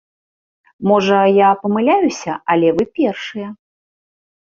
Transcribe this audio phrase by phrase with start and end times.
[0.91, 3.47] Можа, я памыляюся, але вы першыя.